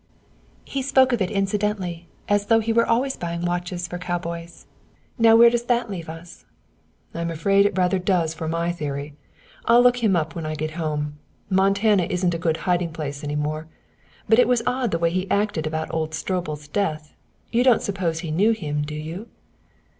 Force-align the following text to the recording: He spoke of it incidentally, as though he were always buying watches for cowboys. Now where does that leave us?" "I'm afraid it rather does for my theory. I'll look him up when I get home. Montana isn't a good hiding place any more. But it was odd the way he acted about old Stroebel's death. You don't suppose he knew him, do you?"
He 0.65 0.81
spoke 0.81 1.13
of 1.13 1.21
it 1.21 1.29
incidentally, 1.29 2.07
as 2.27 2.47
though 2.47 2.59
he 2.59 2.73
were 2.73 2.87
always 2.87 3.15
buying 3.15 3.45
watches 3.45 3.87
for 3.87 3.99
cowboys. 3.99 4.65
Now 5.19 5.35
where 5.35 5.51
does 5.51 5.65
that 5.65 5.91
leave 5.91 6.09
us?" 6.09 6.43
"I'm 7.13 7.29
afraid 7.29 7.67
it 7.67 7.77
rather 7.77 7.99
does 7.99 8.33
for 8.33 8.47
my 8.47 8.71
theory. 8.71 9.13
I'll 9.65 9.83
look 9.83 10.03
him 10.03 10.15
up 10.15 10.33
when 10.33 10.43
I 10.43 10.55
get 10.55 10.71
home. 10.71 11.19
Montana 11.51 12.07
isn't 12.09 12.33
a 12.33 12.39
good 12.39 12.57
hiding 12.65 12.91
place 12.93 13.23
any 13.23 13.35
more. 13.35 13.67
But 14.27 14.39
it 14.39 14.47
was 14.47 14.63
odd 14.65 14.89
the 14.89 14.97
way 14.97 15.11
he 15.11 15.29
acted 15.29 15.67
about 15.67 15.93
old 15.93 16.15
Stroebel's 16.15 16.67
death. 16.67 17.13
You 17.51 17.63
don't 17.63 17.83
suppose 17.83 18.21
he 18.21 18.31
knew 18.31 18.53
him, 18.53 18.81
do 18.81 18.95
you?" 18.95 19.27